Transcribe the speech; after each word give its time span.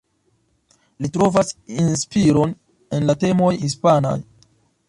Li 1.05 1.11
trovas 1.17 1.53
inspiron 1.83 2.57
en 2.99 3.09
la 3.11 3.17
temoj 3.25 3.55
hispanaj. 3.67 4.19